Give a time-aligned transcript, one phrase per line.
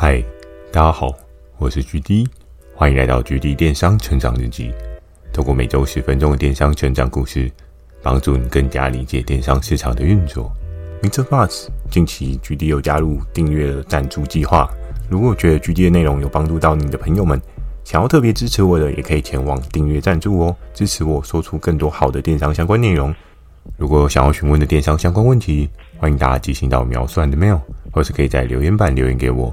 [0.00, 0.22] 嗨，
[0.70, 1.12] 大家好，
[1.58, 2.24] 我是 GD，
[2.72, 4.72] 欢迎来到 GD 电商成长日记。
[5.32, 7.50] 透过每周十分钟的电商成长故事，
[8.00, 10.52] 帮助你更加理解电商市场的运作。
[11.02, 11.24] Mr.
[11.24, 14.70] Buzz，近期 GD 又加入订阅了赞助计划。
[15.10, 17.42] 如果觉得 GD 的内容有帮助到你的朋友们，
[17.82, 23.12] 想要特别支持我的，也可以前往订阅赞助哦，支持我说出更多好的电商相关内容。
[23.76, 25.68] 如果有想要询问的电商相关问题，
[25.98, 27.58] 欢迎大家寄信到描述栏的 mail，
[27.90, 29.52] 或是可以在留言板留言给我。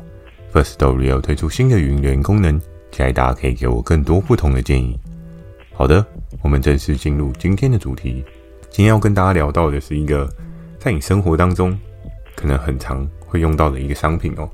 [0.56, 2.58] Firstory 有推出新的语音留言功能，
[2.90, 4.98] 期待大家可以给我更多不同的建议。
[5.74, 6.06] 好的，
[6.42, 8.24] 我们正式进入今天的主题。
[8.70, 10.34] 今天要跟大家聊到的是一个
[10.80, 11.78] 在你生活当中
[12.38, 14.50] 可能很常会用到的一个商品哦。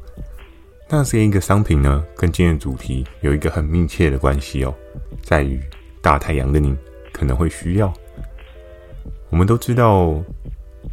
[0.90, 4.74] 那这一个商品呢，跟今天的主题有一个很密切的关系哦，
[5.22, 5.62] 在于
[6.02, 6.76] 大太阳的你
[7.14, 7.94] 可能会需要。
[9.30, 10.20] 我们都知道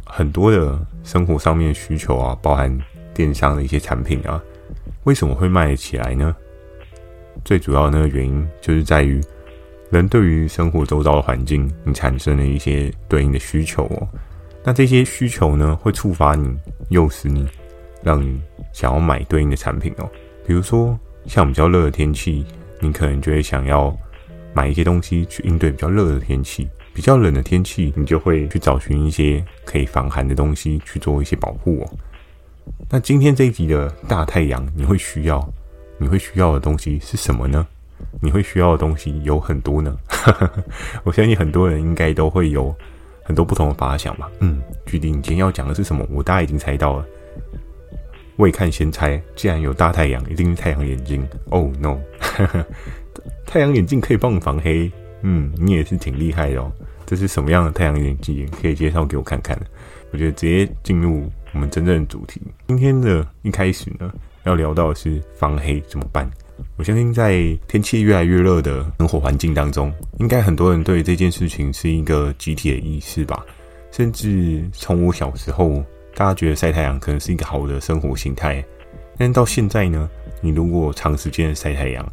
[0.05, 2.79] 很多的生活上面的需求啊，包含
[3.11, 4.39] 电商的一些产品啊。
[5.03, 6.35] 为什么会卖得起来呢？
[7.45, 9.21] 最主要的那个原因就是在于
[9.89, 14.07] 人对于生活周遭的环境，你产生了一些对应的需求哦。
[14.63, 16.53] 那这些需求呢，会触发你，
[16.89, 17.47] 诱使你，
[18.03, 18.41] 让你
[18.73, 20.09] 想要买对应的产品哦。
[20.45, 22.45] 比如说，像比较热的天气，
[22.81, 23.95] 你可能就会想要
[24.53, 31.89] 买一些东西去应对比较热的天气；比较冷的天气，你就会去找寻一些可以防寒的东西去做一些保护哦。
[32.89, 35.47] 那今天这一集的大太阳，你会需要，
[35.97, 37.65] 你会需要的东西是什么呢？
[38.21, 39.95] 你会需要的东西有很多呢。
[41.03, 42.73] 我相信很多人应该都会有
[43.23, 44.29] 很多不同的发想吧。
[44.39, 46.05] 嗯，具体你今天要讲的是什么？
[46.09, 47.05] 我大概已经猜到了。
[48.37, 51.27] 未看先猜，既然有大太阳，一定是太阳眼镜。
[51.49, 51.99] Oh no，
[53.45, 54.89] 太阳眼镜可以帮你防黑。
[55.21, 56.71] 嗯，你也是挺厉害的哦。
[57.05, 58.49] 这是什么样的太阳眼镜？
[58.61, 59.59] 可以介绍给我看看。
[60.11, 61.29] 我觉得直接进入。
[61.53, 64.11] 我们真正的主题，今天的一开始呢，
[64.43, 66.29] 要聊到的是防黑怎么办？
[66.75, 73.45] 我相信在天气越来越热的生活环境当中，应该很多人对这件事情是一个集体的意识吧。
[73.91, 78.63] 甚至从我小时候，大家觉得晒太阳可能是一个好的生活形态，
[79.17, 80.09] 但到现在呢，
[80.41, 82.07] 你如果长时间的晒太阳，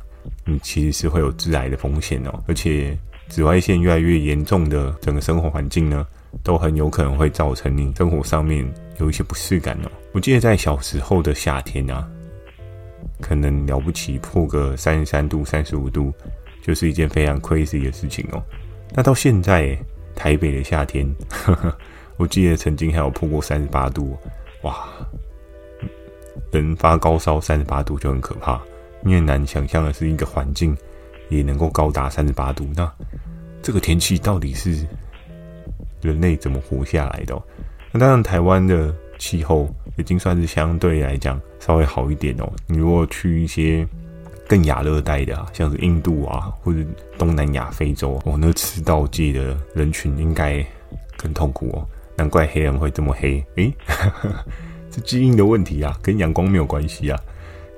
[0.45, 2.43] 你其实是会有致癌的风险哦。
[2.47, 2.97] 而且
[3.29, 6.07] 紫外线越来越严重的整个生活环境呢，
[6.43, 8.67] 都很有可能会造成你生活上面
[8.99, 9.91] 有一些不适感哦。
[10.13, 12.09] 我记得在小时候的夏天啊，
[13.21, 16.13] 可能了不起破个三十三度、三十五度，
[16.63, 18.43] 就是一件非常 crazy 的事情哦。
[18.95, 19.77] 那到现在
[20.15, 21.77] 台北的夏天，呵呵，
[22.17, 24.17] 我记得曾经还有破过三十八度，
[24.63, 24.89] 哇！
[26.53, 28.61] 人发高烧三十八度就很可怕，
[29.03, 30.77] 你很难想象的是一个环境
[31.29, 32.67] 也能够高达三十八度。
[32.75, 32.91] 那
[33.63, 34.87] 这个天气到底是？
[36.03, 37.35] 人类怎么活下来的？
[37.97, 42.53] 那当然，台湾的气候已经算是相对来讲稍微好一点哦。
[42.67, 43.89] 你如果去一些
[44.47, 46.81] 更亚热带的啊，像是印度啊，或者
[47.17, 50.63] 东南亚、非洲哦，那赤道界的人群应该
[51.17, 51.89] 更痛苦哦。
[52.19, 53.73] 难怪黑人会这么黑，诶，
[54.93, 57.19] 是基因的问题啊，跟阳光没有关系啊。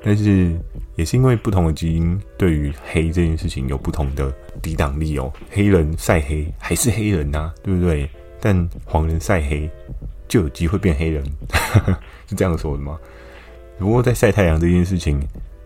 [0.03, 0.53] 但是
[0.97, 5.33] 也是因为不同的基因对于黑这件事情有不同的抵挡力哦。
[5.49, 8.11] 黑人晒黑还是黑人呐，对不对？
[8.41, 9.71] 但黄人晒黑
[10.29, 11.25] 就有机会变黑人，
[12.29, 12.99] 是这样说的吗？
[13.79, 15.21] 不过在晒太阳这件事情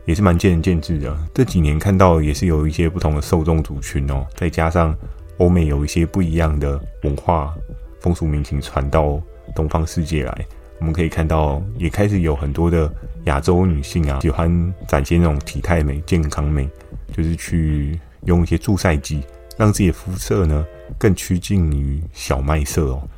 [0.05, 1.17] 也是蛮见仁见智的。
[1.35, 4.97] 这几年看到也是有一些不同的受众族群哦，再加上
[5.39, 7.55] 欧美有一些不一样的文化
[8.01, 9.21] 风俗民情传到
[9.55, 10.47] 东方世界来，
[10.79, 12.93] 我们可以看到也开始有很多的
[13.25, 16.69] 亚洲女性啊，喜欢展现那种体态美、健康美，
[17.13, 19.23] 就是去用一些助晒剂，
[19.57, 20.65] 让自己的肤色呢。
[20.99, 23.09] 更趋近于小麦色哦，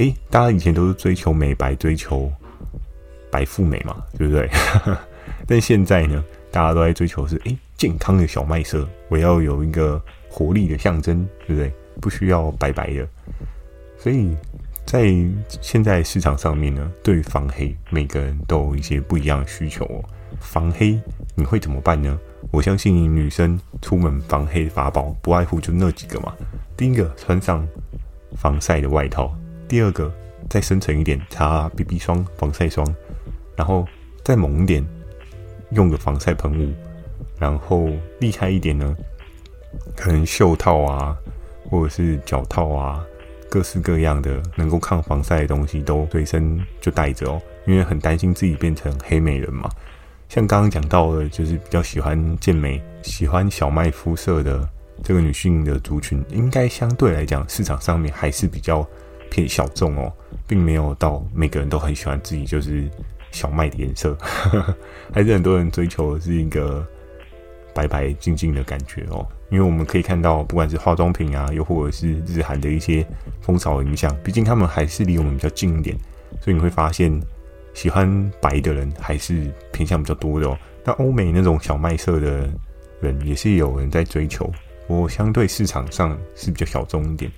[0.00, 2.32] 诶，大家以前都是追求美白、追求
[3.30, 4.48] 白富美嘛，对不对？
[5.46, 11.70] 但现在呢，大家都在追求是诶健康的小麦色，我要有一个活力的象征，对不对？
[12.00, 13.06] 不需要白白的。
[13.98, 14.34] 所以
[14.86, 15.12] 在
[15.60, 20.02] 现在市场上面呢，对防黑，每个人都有一些不一样的需求哦。
[20.40, 20.98] 防黑
[21.34, 22.18] 你会怎么办呢？
[22.50, 26.34] 我相信女生出门防黑法宝，不外乎就那几个嘛。
[26.74, 27.68] 第一个，穿上
[28.38, 29.30] 防晒的外套；
[29.70, 30.12] 第二个，
[30.48, 32.84] 再深层一点，擦 BB 霜、防晒霜；
[33.54, 33.86] 然后
[34.24, 34.84] 再猛一点，
[35.70, 36.72] 用个防晒喷雾；
[37.38, 37.88] 然后
[38.18, 38.96] 厉害一点呢，
[39.96, 41.16] 可能袖套啊，
[41.70, 43.06] 或者是脚套啊，
[43.48, 49.70] 各式各样的能够抗防晒的东西都随身就带着哦，因为很担心自己变成黑美人嘛。
[50.28, 54.68] 像刚刚讲到的，就是比较喜欢健美、喜欢小麦肤色的。
[55.02, 58.86] 这个女性的族群应该相对来讲，市场上面还是比较
[59.30, 60.12] 偏小众哦，
[60.46, 62.88] 并没有到每个人都很喜欢自己就是
[63.30, 64.16] 小麦的颜色，
[65.14, 66.86] 还是很多人追求的是一个
[67.72, 69.26] 白白净净的感觉哦。
[69.50, 73.04] 因为我们可以看到，不管是化妆品啊，又或者是日韩的一些
[73.40, 75.96] 风潮影响，毕竟他们还是离我们比较近一点，
[76.40, 77.20] 所以你会发现
[77.74, 80.56] 喜欢白的人还是偏向比较多的哦。
[80.84, 82.48] 那欧美那种小麦色的
[83.00, 84.48] 人也是有人在追求，
[84.86, 87.30] 不过相对市场上是比较小众一点。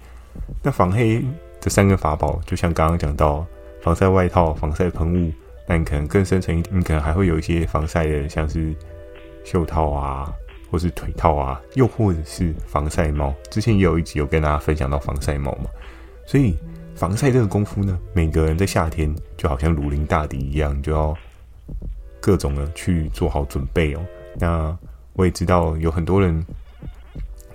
[0.63, 1.25] 那防黑
[1.63, 3.47] 这三个法宝，就像刚刚讲到
[3.81, 5.33] 防晒外套、防晒喷雾，
[5.67, 8.75] 那你可能更深层一点，你可能还会有一些防晒的，像是
[9.45, 10.31] 袖套啊，
[10.71, 13.33] 或是腿套啊，又或者是防晒帽。
[13.49, 15.71] 之前也有一集有跟大家分享到防晒帽嘛，
[16.27, 16.59] 所以
[16.95, 21.17] 防晒这个功夫呢，每个人在夏天就好像如临大敌一样，就要。
[22.25, 24.01] 各种的去做好准备哦。
[24.39, 24.79] 那
[25.15, 26.41] 我也知道有很多人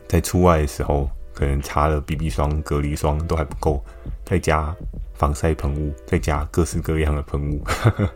[0.09, 3.85] 在出外的时候，可能擦了 BB 霜、隔离霜都还不够，
[4.25, 4.75] 再加
[5.13, 7.63] 防晒喷雾，再加各式各样的喷雾。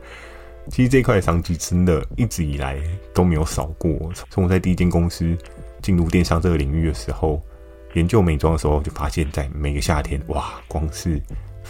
[0.72, 2.82] 其实这块商机真的一直以来
[3.14, 4.12] 都没有少过。
[4.32, 5.38] 从我在第一间公司
[5.84, 7.40] 进入电商这个领域的时候，
[7.94, 11.22] 研究美妆的时候，就发现，在每个夏天，哇，光是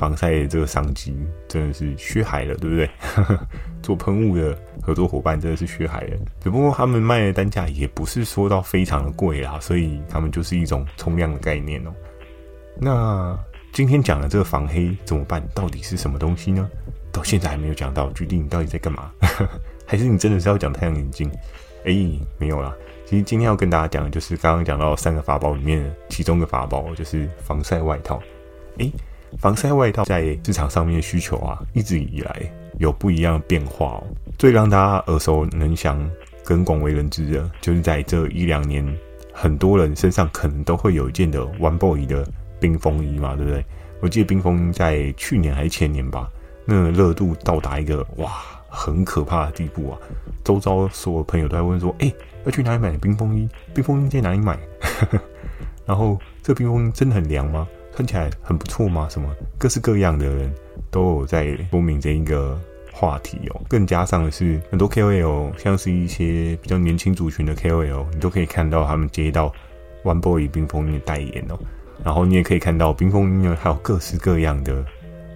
[0.01, 1.15] 防晒这个商机
[1.47, 2.89] 真的是血海了，对不对？
[3.83, 11.93] 做喷雾的合作伙伴真的是血海了，只不过他们卖的单价也不是说到非常的贵啦，所以他们就是一种冲量的概念哦。
[12.79, 13.37] 那
[13.71, 15.39] 今天讲的这个防黑怎么办？
[15.53, 16.67] 到底是什么东西呢？
[17.11, 19.11] 到现在还没有讲到，决定你到底在干嘛？
[19.85, 21.29] 还是你真的是要讲太阳眼镜？
[21.85, 21.93] 哎、
[22.39, 22.73] 没有啦。
[23.05, 28.19] 其实今天要跟大家讲的就是刚刚讲到三个法宝里面其中一个法宝，就是防晒外套。
[28.79, 28.89] 哎、
[29.37, 34.03] 防晒外套在市场上面的需求啊，一直以来有不一样的变化哦。
[34.37, 36.09] 最让大家耳熟能详、
[36.43, 38.85] 跟广为人知的，就是在这一两年，
[39.33, 42.27] 很多人身上可能都会有一件的 One Boy 的
[42.59, 43.65] 冰风衣嘛，对不对？
[44.01, 46.29] 我记得冰风衣在去年还是前年吧，
[46.65, 48.31] 那热度到达一个哇，
[48.67, 49.99] 很可怕的地步啊！
[50.43, 52.11] 周遭所有朋友都在问说：“哎，
[52.45, 53.47] 要去哪里买冰风衣？
[53.73, 54.57] 冰风衣在哪里买？”
[55.85, 57.67] 然后这冰风衣真的很凉吗？
[57.95, 59.07] 看起来很不错吗？
[59.09, 60.53] 什么各式各样的人
[60.89, 62.59] 都有在说明这一个
[62.91, 63.61] 话题哦。
[63.67, 69.51] 更加上的是，很多 KOL，像是一些比较年轻族群的 KOL，你都可以看到他们接到
[70.03, 71.59] One Boy 冰封的代言哦。
[72.03, 74.83] 然后你也可以看到冰风衣呢，还有各式各样的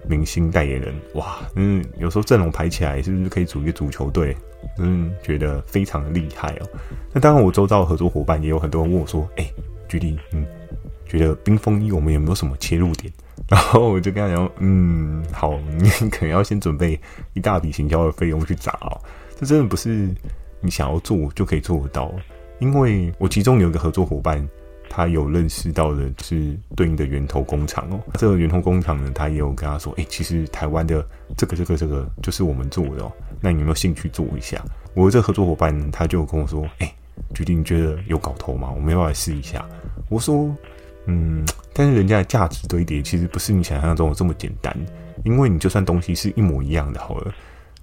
[0.07, 0.93] 明星代言人。
[1.13, 4.35] 哇，嗯，有时候阵容排起来，是不是可以组一个足球队？
[4.79, 6.67] 嗯，觉得非常的厉害哦。
[7.13, 9.47] 那当然，我周遭的合作伙伴也有很多人问我说：“哎，
[9.87, 10.43] 举例，嗯。”
[11.05, 13.11] 觉得冰风衣我们有没有什么切入点？
[13.47, 16.99] 然后我就跟他讲，嗯，好，你可能要先准备
[17.33, 18.99] 一大笔行销的费用去砸哦。
[19.37, 20.09] 这真的不是
[20.61, 22.11] 你想要做就可以做得到，
[22.59, 24.47] 因为我其中有一个合作伙伴，
[24.89, 27.99] 他有认识到的是对应的源头工厂哦。
[28.13, 31.05] 这个源头工厂呢，他也有跟他说，哎，其实台湾的
[31.37, 33.11] 这个这个这个就是我们做的哦。
[33.41, 34.63] 那你有没有兴趣做一下？
[34.95, 36.91] 我的这合作伙伴他就跟我说，哎，
[37.35, 38.71] 决定觉得有搞头吗？
[38.73, 39.63] 我们要不要来试一下？
[40.09, 40.55] 我说。
[41.07, 44.75] 嗯，但是人家的价值堆叠其实不是你想象中的这么简单，
[45.23, 47.33] 因为你就算东西是一模一样的好了，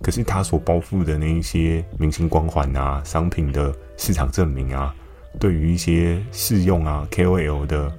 [0.00, 4.94] 可是它所包覆的那一些明星光环啊、商品的市场证明啊，
[5.38, 7.92] 对于一些试用啊、KOL 的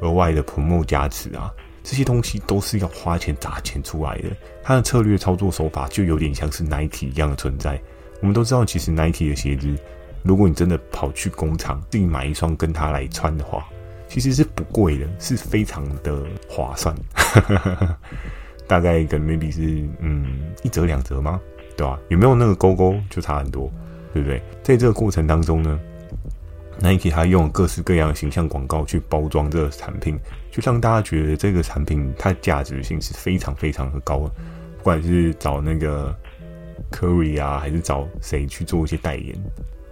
[0.00, 1.50] 额外的 promo 加持啊，
[1.82, 4.28] 这些东西都是要花钱砸钱出来的。
[4.62, 7.80] 它的策略操作手法就有点像是 Nike 一样的存在。
[8.20, 9.72] 我们都知道，其实 Nike 的鞋子，
[10.24, 13.64] 如果你真的跑去工厂自己买一双跟它来穿的话，
[14.08, 16.94] 其实是不贵的，是非常的划算，
[18.66, 21.40] 大概跟 maybe 是嗯一折两折吗？
[21.76, 21.98] 对吧？
[22.08, 23.70] 有没有那个勾勾就差很多，
[24.14, 24.40] 对不对？
[24.62, 25.78] 在这个过程当中呢
[26.80, 30.18] ，Nike 它用各式各样的形象广告去包装这个产品，
[30.50, 34.32] 就让大家觉得这个产品它的价值性是非常非常的高的。
[34.78, 36.16] 不管是找那个
[36.92, 39.34] Curry 啊，还是找谁去做一些代言，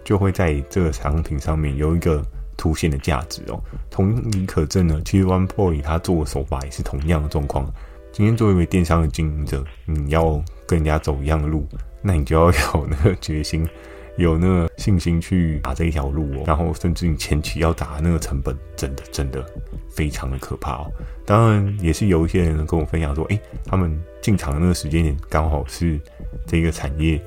[0.04, 2.24] 就会在这个产品上面有一个。
[2.64, 4.98] 凸显的价值哦，同理可证呢。
[5.04, 7.70] 其实 One Boy 他做的手法也是同样的状况。
[8.10, 11.68] 今天作为一位电商的经营者，你要跟人家走一样的路，
[12.00, 13.68] 那你就要有那个决心，
[14.16, 16.44] 有那个信心去打这一条路哦。
[16.46, 19.44] 然后，甚至你前期要打那个成本，真的真的
[19.90, 20.90] 非常的可怕哦。
[21.26, 26.00] 当然，也是有一些人跟我分享说，诶，他们进场的那个时间点刚好是
[26.46, 27.20] 这个产业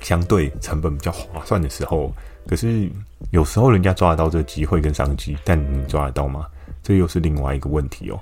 [0.00, 2.10] 相对成本比较划算的时候。
[2.48, 2.90] 可是
[3.30, 6.46] 有时候人家抓得到这个机会跟商机，但你抓得到吗？
[6.82, 8.20] 这又是另外一个问题哦。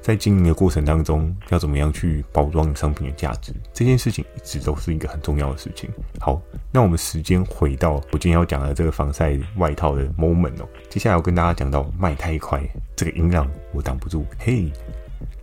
[0.00, 5.90] 在经营的过程当中，要怎么样去包装商品的价值，这件事情一直都是一个很重要的事情。
[6.20, 10.68] 好，那我们时间回到我今天要讲的这个防晒外套的 moment 哦。
[10.88, 12.62] 接下来我跟大家讲到卖太快，
[12.94, 14.24] 这个音浪我挡不住。
[14.38, 14.70] 嘿，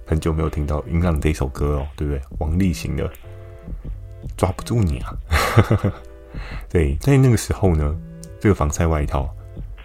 [0.06, 2.22] 很久没有听到音浪这首歌哦，对不对？
[2.38, 3.12] 王力行的。
[4.38, 5.14] 抓不住你啊。
[6.70, 7.94] 对，在那个时候呢，
[8.44, 9.34] 这个防晒外套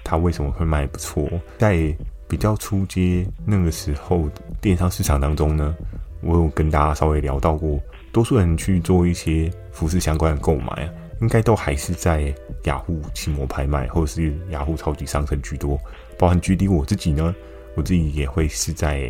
[0.03, 1.31] 它为什么会卖不错？
[1.59, 1.97] 在
[2.27, 4.29] 比较初阶那个时候
[4.61, 5.77] 电商市场当中呢，
[6.23, 7.79] 我有跟大家稍微聊到过，
[8.11, 12.35] 多数人去做一些服饰相关的购买啊，应该都还是在
[12.65, 15.79] 雅虎奇摩拍卖或者是雅虎超级商城居多，
[16.19, 17.33] 包含 GD 我自己呢，
[17.77, 19.09] 我自己也会是在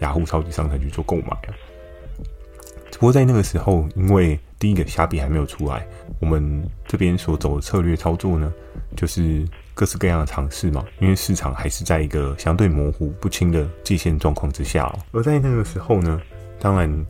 [0.00, 1.56] 雅虎超级商城去做购买啊。
[2.90, 5.86] 只不过在那个时候，因为第一个虾皮还没有出来，
[6.20, 8.50] 我们这边所走的策略操作呢，
[8.96, 9.46] 就是。
[9.76, 14.98] 各式各样的尝试嘛，因为市场还是在一个相对模糊不清的界限状况之下哦。
[15.10, 16.22] 而在那个时候呢，
[16.60, 17.06] 当然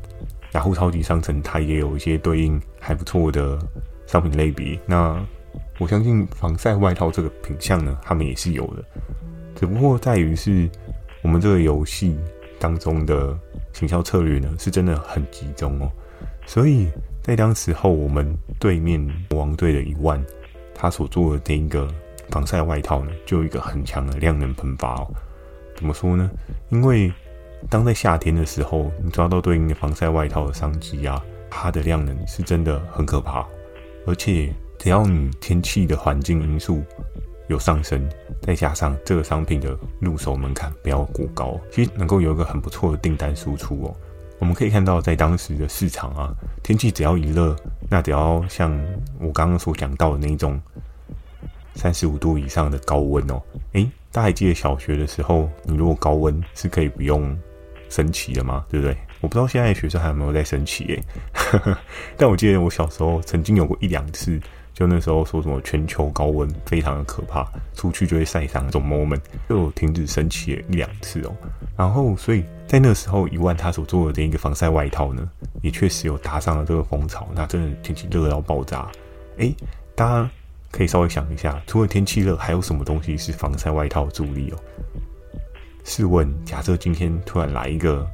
[0.53, 3.59] 雅虎超级商城它也有一些对应还不错的
[4.07, 4.81] 商品类别。
[4.87, 5.23] 那
[5.79, 8.83] 我相信防晒外套这个品项呢，他们也是有的，
[9.55, 10.67] 只不过在于是
[11.21, 12.17] 我们这个游戏
[12.59, 13.39] 当中的
[13.75, 15.93] 行销策略呢，是真的很集中哦。
[16.47, 16.89] 所以
[17.25, 19.01] 在当时候，我们对面
[19.31, 20.25] 魔王队的一万，
[20.73, 21.93] 他所做的这一个。
[22.31, 25.07] 防晒外套呢，就有一个很强的量能喷发哦。
[25.77, 26.29] 怎么说呢？
[26.71, 27.13] 因为
[27.69, 33.47] 当在夏天的时候，你抓到对应的防晒外套的商机啊，它的量能是真的很可怕。
[34.07, 36.83] 而且只要你天气的环境因素
[37.49, 38.09] 有上升，
[38.41, 43.95] 再加上这个商品的入手门槛不要过高，其实能够有一个很不错的订单输出哦。
[44.45, 46.31] 我们可以看到，在当时的市场啊，
[46.63, 47.57] 天气只要一热，
[47.89, 48.71] 那只要像
[49.19, 50.61] 我刚刚所讲到的那一种。
[51.77, 57.37] 三十五度以上的高温哦，诶，大家还记得小学的时候，你如果高温是可以不用
[57.89, 58.65] 升旗的吗？
[58.69, 58.95] 对不对？
[59.23, 61.03] 我不知道现在的学生还有没有在升旗诶，
[62.17, 64.39] 但我记得我小时候曾经有过一两次，
[64.75, 71.33] 就那时候说什么全球高温非常的可怕，出去就会晒伤这种 moment，就停止升旗了一两次哦。
[71.77, 75.27] 然后，所以在那时候，一万他所做的这一个防晒外套呢，
[75.63, 77.27] 也确实有搭上了这个风潮。
[77.35, 78.91] 那真的天气热到爆炸，
[79.39, 79.55] 诶，
[79.95, 80.31] 大家。
[80.77, 84.59] 可以稍微想一下，除了天气热，还有什么东西是防晒外套助力哦？
[85.85, 88.05] 试问，假设今天突然来一个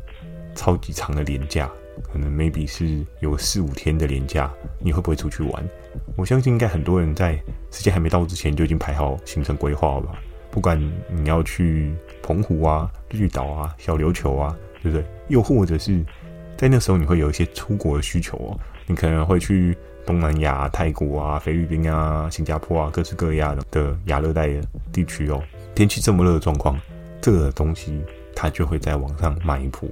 [0.54, 1.70] 超级长的连假，
[2.12, 5.68] 可能 maybe 是有四五天的连假，你会不会出去玩？
[6.16, 10.14] 我相信应该很多人在时间还没到之前就已经排好行程规划了吧？
[10.50, 15.04] 不管你要去澎湖啊、绿岛啊、小琉球啊，对不对？
[15.28, 16.04] 又或者是
[16.56, 19.76] 在那时候你会有一些出国的需求哦，你可能会去。
[20.06, 25.40] 东南亚、泰国啊、菲律宾啊、新加坡啊，各式各样的亚热带的地区哦，
[25.72, 26.76] 天气这么热的状况，
[27.20, 28.02] 这个东西
[28.34, 29.88] 它就会在网上卖一波。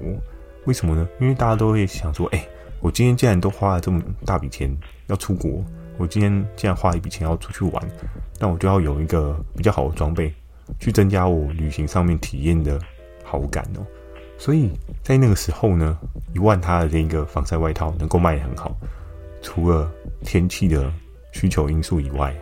[0.65, 1.07] 为什么呢？
[1.21, 2.45] 因为大家都会想说，哎，
[2.81, 4.75] 我今天既然都花了这么大笔钱
[5.07, 5.63] 要出国，
[5.99, 7.89] 我今天既然花一笔钱要出去玩，
[8.39, 10.33] 那我就要有一个比较好的装备，
[10.79, 12.81] 去增加我旅行上面体验的
[13.25, 13.85] 好感哦。
[14.39, 14.71] 所以
[15.03, 15.99] 在那个时候呢，
[16.33, 18.75] 一万它的这个防晒外套能够卖得很好。
[19.43, 19.91] 除了
[20.23, 20.91] 天气的
[21.33, 22.35] 需求因素以外，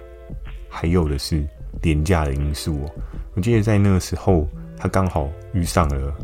[0.68, 1.42] 还有的是
[1.80, 2.90] 廉价的因素哦。
[3.34, 4.46] 我记得在那个时候，
[4.76, 6.14] 他刚好遇上了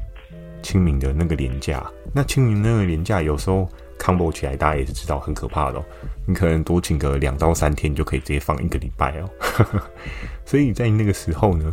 [0.63, 1.91] 清明的那个连假。
[2.13, 3.67] 那清明那个连假，有时候
[4.03, 5.85] combo 起来，大家也是知道很可怕的哦。
[6.27, 9.31] 你可能多请个两到三天，就可以直接放一个礼拜哦。
[10.45, 11.73] 所以在那个时候呢，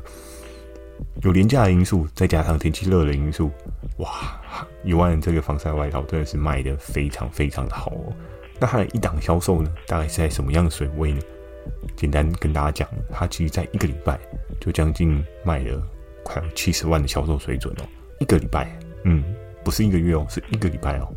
[1.23, 3.49] 有廉价的因素，再加上天气热的因素，
[3.97, 4.39] 哇，
[4.83, 8.13] 一万这个防晒外套真的是卖得非常非常的好哦。
[8.59, 11.21] 那它的一档销售呢，大概是在什么样的水位呢？
[11.95, 14.19] 简单跟大家讲，它其实在一个礼拜
[14.59, 15.81] 就将近卖了
[16.23, 17.83] 快有七十万的销售水准哦。
[18.19, 18.69] 一个礼拜，
[19.03, 19.23] 嗯，
[19.63, 21.13] 不是一个月哦，是一个礼拜哦，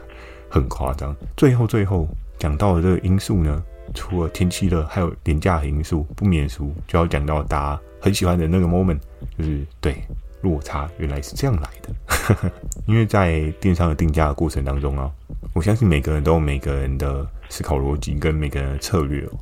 [0.52, 1.16] 很夸张。
[1.36, 2.06] 最后最后
[2.38, 8.98] 讲到的这个因素呢，除了天气热，还有廉价的因素，不免俗就要讲到大家很喜欢的那个 moment，
[9.38, 9.96] 就是对
[10.42, 12.52] 落差原来是这样来的。
[12.86, 15.10] 因为在电商的定价的过程当中啊。
[15.54, 19.32] 我相信每个人都有每个人的思考逻辑跟每个人的策略哦。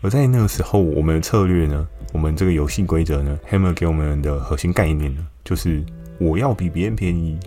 [0.00, 5.84] 而在那个时候，我们的策略呢，我们这个游戏规则呢，Hammer 给我们的核心概念呢，就是
[6.18, 7.38] 我要比别人便宜。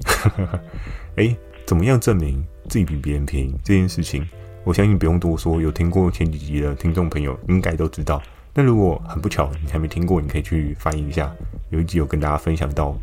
[1.17, 1.35] 诶，
[1.65, 2.41] 怎么样证明
[2.73, 4.27] 自己比别人便宜这件事情？
[4.63, 8.19] 我相信不用多说，有听过前几集的听众朋友应该都知道。
[8.51, 11.31] 那如果很不巧你还没听过，你可以去翻译一下，
[11.69, 12.97] 有一集有跟大家分享到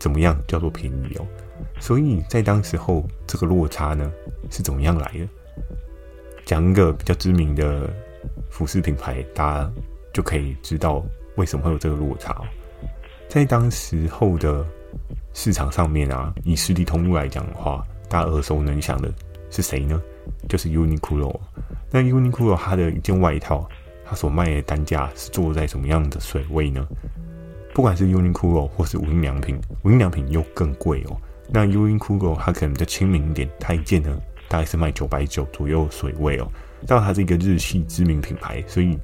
[0.00, 1.26] 怎么样叫做便宜哦。
[1.78, 4.10] 所以在当时候，这个落差呢
[4.50, 5.28] 是怎么样来的？
[6.44, 7.88] 讲一个比较知名的
[8.50, 9.72] 服饰品牌，大家
[10.12, 11.00] 就可以知道
[11.36, 12.36] 为什么会有这个落差。
[13.28, 14.66] 在当时候的
[15.32, 19.08] 市场上面啊，以实体通路来讲的话，大家耳熟能详的
[19.50, 20.02] 是谁呢？
[20.48, 21.38] 就是 Uniqlo。
[21.92, 23.68] 那 Uniqlo 它的一件外套，
[24.04, 26.84] 它所卖的单价是做在什么样的水位呢？
[27.72, 31.16] 不管是 Uniqlo 或是无印良品，无印良品又更贵哦。
[31.48, 36.50] 那 Uniqlo 它可能比较亲民一点，它一件呢大概是卖九百九左右水位哦。
[36.86, 38.98] 当然，它是一个日系知名品牌，所以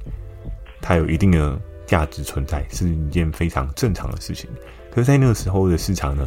[0.81, 4.51] 它有一定的价值存在，是一件非常正常的事情。
[4.91, 6.27] 可是，在那个时候的市场呢，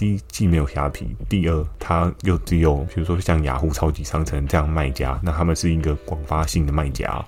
[0.00, 7.22] 第一既没有虾皮，第二它又只有比如说像雅虎超级商城这样卖家，那他们是一个广发性的卖家，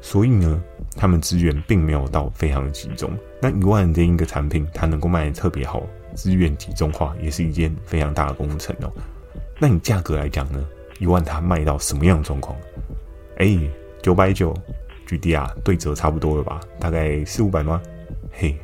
[0.00, 0.58] 所以呢，
[0.96, 3.10] 他们资源并没有到非常集中。
[3.42, 5.82] 那一万这一个产品，它能够卖得特别好，
[6.14, 8.90] 资源集中化也是一件非常大的工程哦。
[9.58, 10.66] 那你价格来讲呢？
[10.98, 12.56] 一万它卖到什么样的状况？
[13.36, 13.54] 哎，
[14.02, 14.56] 九百九
[15.06, 16.58] ，GD 啊，对折差不多了吧？
[16.80, 17.82] 大概四五百吗？
[18.32, 18.58] 嘿，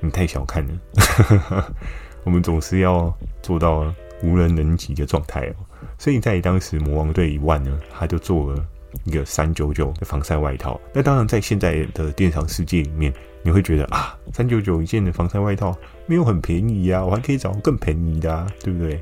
[0.00, 1.74] 你太小看了。
[2.28, 3.90] 我们总是要做到
[4.22, 5.54] 无人能及的状态哦。
[5.96, 8.62] 所以在当时魔王队一万呢，他就做了
[9.04, 10.78] 一个三九九的防晒外套。
[10.92, 13.10] 那当然，在现在的电商世界里面，
[13.42, 19.00] 你会觉得啊，三九九一件的防晒外套没有很便宜呀，我还可以找更便宜的啊，对不对？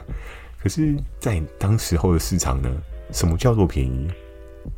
[0.62, 2.70] 可是，在当时候的市场呢，
[3.10, 4.06] 什么叫做便宜？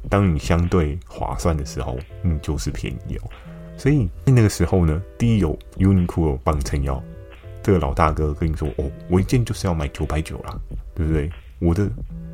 [0.09, 3.29] 当你相对划算的时候，嗯，就是便宜哦。
[3.77, 7.01] 所以在那个时候呢，第一有 Uniqlo 帮你撑腰，
[7.69, 10.59] 这个老大哥跟你说：“哦，我一件就是要买九百九啦，
[10.95, 11.31] 对不对？
[11.59, 11.87] 我的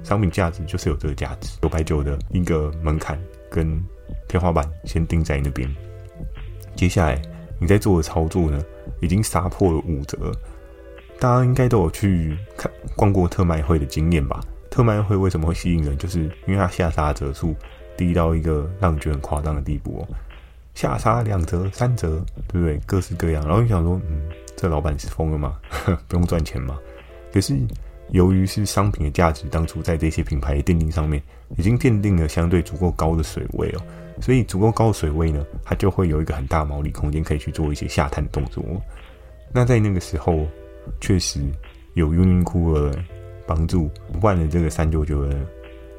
[0.05, 3.83] 商品价值就是有这个价值，九百九的一个门槛跟
[4.29, 5.69] 天花板先定在那边。
[6.77, 7.21] 接下来
[7.59, 8.65] 你在做的操作呢，
[9.01, 10.31] 已经杀破了五折。”
[11.19, 14.41] 大家应该都有去看逛过特卖会的经验吧？
[14.71, 15.99] 特卖会为什么会吸引人？
[15.99, 17.57] 就是因为它下杀折数
[17.97, 20.15] 低到一个让你觉得很夸张的地步哦，
[20.75, 22.79] 下杀两折、三折，对不对？
[22.87, 23.47] 各式各样。
[23.47, 25.59] 然后你想说，嗯，这老板是疯了吗？
[26.09, 26.79] 不用赚钱吗？
[27.33, 27.57] 可是
[28.11, 31.23] 由于是商品的价值，当初在这些品牌的奠定上面，
[31.57, 33.81] 已经奠定了相对足够高的水位哦，
[34.21, 38.65] 所以足够高的水位呢，它就会有一个很大毛利空间，可以去做一些下探动作。
[39.53, 40.47] 那在那个时候。
[41.01, 41.41] 确实
[41.95, 43.03] 有 Uniqlo 的
[43.47, 43.91] 帮助，
[44.21, 45.35] 换了这个三九九的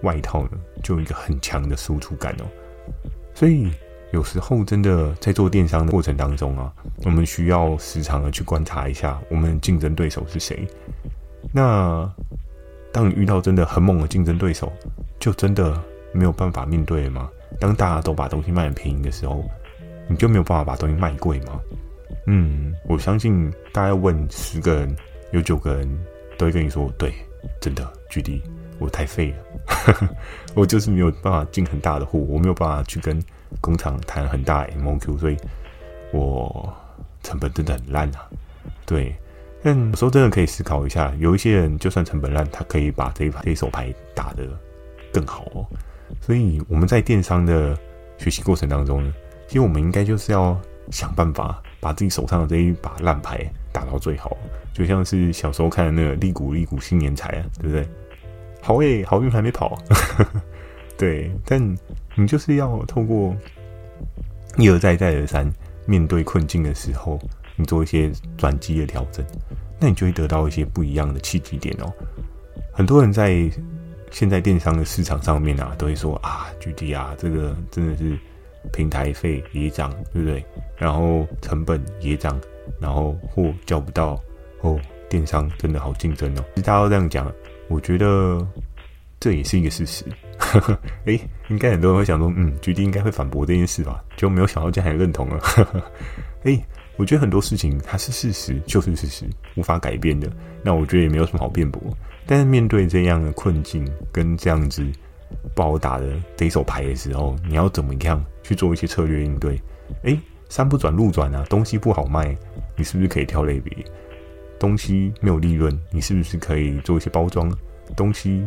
[0.04, 2.46] 外套呢，就有一个很强的输出感哦。
[3.34, 3.68] 所以
[4.12, 6.72] 有时候真的在做电商的过程当中啊，
[7.04, 10.66] 我们需要时常的去观察一下我们竞争对手是谁。
[11.52, 12.10] 那
[12.92, 14.72] 当你遇到真的很猛的竞争对手，
[15.20, 15.82] 就真的
[16.14, 17.30] 没有办法面对吗？
[17.60, 19.44] 当大家都把东西卖很便宜的时候，
[20.08, 21.60] 你就没有办法把东西卖贵吗？
[22.28, 24.96] 嗯，我相信大概问十个人，
[25.32, 25.88] 有九个人
[26.38, 27.14] 都会跟你说，对，
[27.60, 28.42] 真的，GD，
[28.80, 30.10] 我太废了，
[30.56, 33.22] 我就是没有办法进很大的货，我没有办法去跟
[33.62, 35.38] 工厂谈很大 MOQ，所以
[36.12, 36.74] 我
[37.24, 38.28] 成本真的很烂啊。
[38.86, 39.16] 对，
[39.64, 44.48] 但有时候真的可以思考一下，有一些人就算成本烂，他可以把这一这一手牌打得
[45.14, 45.66] 更好哦。
[46.22, 47.78] 所以我们在电商的
[48.18, 49.14] 学习过程当中呢，
[49.48, 50.60] 其实我们应该就是要
[50.92, 51.62] 想办法。
[51.82, 54.36] 把自己手上的这一把烂牌打到最好，
[54.74, 57.88] 就像是小时候看的那个“利股利股新年财”啊，对不对？
[58.60, 59.78] 好诶，好运还没跑，
[60.98, 61.32] 对。
[61.46, 61.78] 但
[62.16, 63.36] 你就是要透过
[64.58, 65.52] 一而再、再而三
[65.86, 67.20] 面对困境的时候，
[67.56, 69.26] 你做一些转机的调整，
[69.80, 71.92] 那你就会得到一些不一样的契机点哦。
[72.72, 73.50] 很多人在
[74.12, 78.18] 现在电商的市场上面啊，都会说啊，GD 啊，这个真的是。
[78.74, 80.44] 平台费也涨，对不对？
[80.76, 82.42] 然后成本也涨，
[82.80, 84.20] 然后货叫不到，
[84.62, 86.44] 哦，电商真的好竞争哦。
[86.56, 87.32] 其实大家都这样讲，
[87.68, 88.44] 我觉得
[89.20, 90.06] 这也是一个事实。
[90.38, 94.04] 呵 呵诶，应该很多人会想说，嗯局地应该会反驳这件事吧？
[94.16, 95.40] 就没有想到这样还认同了。
[95.40, 95.84] 呵 呵
[96.44, 96.64] 诶，
[96.98, 99.26] 我觉得很多事情它是事实，就是事实，
[99.56, 100.32] 无法改变的。
[100.64, 101.82] 那我觉得也没有什么好辩驳。
[102.26, 104.86] 但是面对这样的困境跟这样子。
[105.56, 109.60] 不好打的这一手牌的时候，你要怎么样去做一些策略应对？
[110.04, 110.18] 诶，
[110.50, 112.38] 山不转路转啊，东西不好卖，
[112.78, 113.76] 你是不是可以挑类别？
[114.60, 117.52] 东西没有利润，你是不是可以做一些包装？
[117.98, 118.46] 东西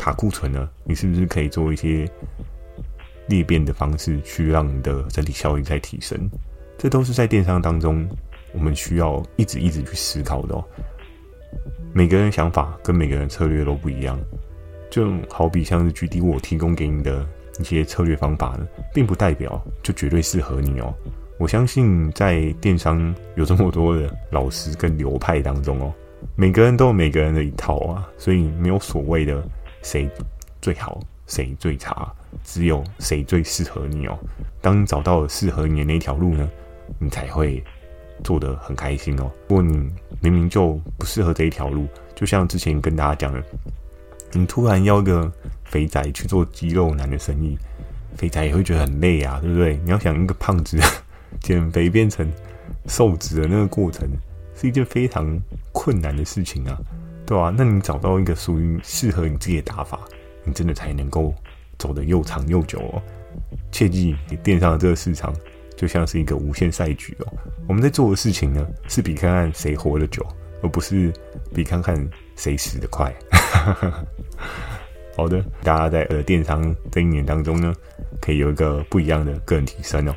[0.00, 2.10] 卡库存呢，你是不是可以做一些
[3.28, 6.18] 裂变的方式，去让你的整体效益再提升？
[6.78, 8.08] 这都是在电商当中
[8.54, 10.64] 我们需要一直一直去思考的哦。
[11.92, 14.18] 每个人想法跟每个人策略都不一样。
[14.90, 20.94] 就好比像是 GD 我提供给你的一些策略方法呢，并不代表就绝对适合你哦。
[21.38, 25.92] 我相信在电商有这么多的老师跟流派当中哦，
[26.36, 29.46] 每个人都有每个人的一套啊，所以没有所谓的
[29.82, 30.08] 谁
[30.60, 32.12] 最好谁最差，
[32.44, 34.18] 只有谁最适合你哦。
[34.60, 36.48] 当你找到了适合你的那条路呢，
[36.98, 37.62] 你才会
[38.22, 39.30] 做得很开心哦。
[39.48, 39.90] 如果你
[40.20, 43.42] 明明就不适合这一条路，就像之前跟大家讲的。
[44.32, 45.28] 你突然要个
[45.64, 47.58] 肥仔去做肌肉男的生意，
[48.16, 49.76] 肥仔也会觉得很累啊，对不对？
[49.82, 50.78] 你要想一个胖子
[51.40, 52.30] 减肥变成
[52.86, 54.08] 瘦子的那个过程，
[54.54, 55.36] 是一件非常
[55.72, 56.78] 困难的事情啊。
[57.30, 60.00] 对啊，那你找到一个属于适合你自己的打法，
[60.42, 61.32] 你真的才能够
[61.78, 63.00] 走得又长又久哦。
[63.70, 65.32] 切记，你电商的这个市场
[65.76, 67.32] 就像是一个无限赛局哦。
[67.68, 70.26] 我们在做的事情呢，是比看看谁活得久，
[70.60, 71.12] 而不是
[71.54, 73.14] 比看看谁死得快。
[75.16, 77.72] 好的，大家在呃电商这一年当中呢，
[78.20, 80.12] 可以有一个不一样的个人提升哦。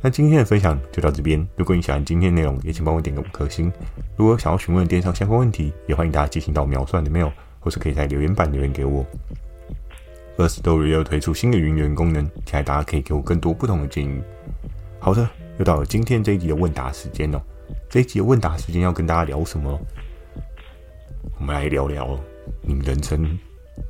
[0.00, 1.44] 那今天的分享就到这边。
[1.56, 3.72] 如果你喜欢今天内容，也请帮我点个五颗星。
[4.16, 9.04] 如果想要询问电商相关问题，也欢迎大家寄信到描算的 mail，或是可以在留言板留言给我。
[10.36, 14.20] Firstory 又推出新的云留言功能，期待大家可以给我更多不同的建议。
[14.98, 15.28] 好的，
[15.58, 17.40] 又到了今天这一集的问答时间哦。
[17.88, 19.78] 这一集的问答时间要跟大家聊什么？
[21.38, 22.18] 我们来聊聊
[22.62, 23.38] 你人生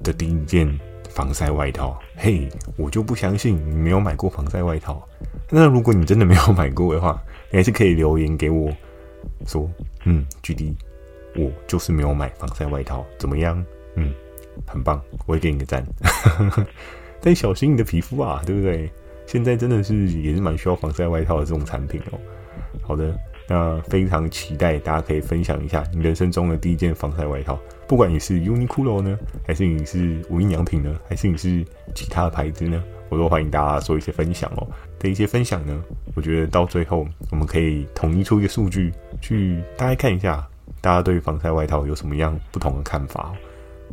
[0.03, 0.69] 的第一件
[1.15, 1.99] 防晒外套。
[2.17, 5.07] 嘿，我就不相信你没有买过防晒外套。
[5.51, 8.71] 那如果你真的没有买过的话， 你还是可以留言给我，
[9.47, 9.71] 说，
[10.05, 10.75] 嗯，GD，
[11.37, 13.65] 我就是没有买防晒外套，怎么样？
[13.97, 14.13] 嗯。
[14.67, 15.83] 很棒，我会给你个赞。
[17.23, 18.91] 但小心你的皮肤啊，对不对？
[19.27, 22.19] 现在真的是也是蛮需要防晒外套的这种产品哦。
[22.83, 23.19] 好的，
[23.53, 31.63] 那非常期待大家可以分享一下你人生中的第一件防晒外套，不管你是 Uniqlo 呢，还是你是无印良品呢，还是你是
[31.95, 34.67] 其他的牌子呢，我都欢迎大家做一些分享哦。
[34.99, 35.85] 的一些分享呢，
[36.15, 40.49] 我觉得到最后我们可以统一出一个数据，去大概看一下
[40.81, 43.35] 大家对防晒外套有什么样不同的看法。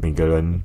[0.02, 0.62] 每个人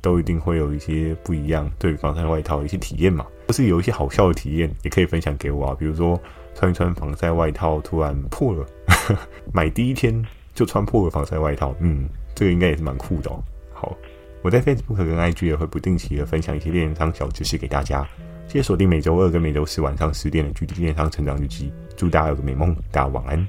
[0.00, 5.76] 都一定会有一些不一样对防晒外套的一些体验嘛，或是有一些好笑的体验，也可以分享给我啊。
[5.78, 6.20] 比如说
[6.54, 8.66] 穿一穿防晒外套，突然破了。
[9.52, 13.42] 买第一天就穿破了防晒外套，嗯，这个应该也是蛮酷的哦。
[13.72, 13.96] 好，
[14.42, 18.06] 我在 Facebook 跟 IG 也会不定期的分享一些电商小知识给大家。
[18.48, 23.48] 谢谢锁定每周二跟每周四晚上十点的《巨体电商成长日记》，祝大家有个美梦，大家晚安。